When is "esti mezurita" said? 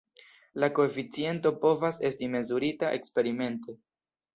2.13-2.95